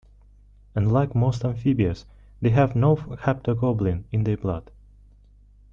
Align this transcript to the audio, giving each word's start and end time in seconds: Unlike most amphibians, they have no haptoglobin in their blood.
Unlike 0.73 1.13
most 1.13 1.45
amphibians, 1.45 2.07
they 2.41 2.49
have 2.49 2.75
no 2.75 2.95
haptoglobin 2.95 4.05
in 4.11 4.23
their 4.23 4.35
blood. 4.35 4.71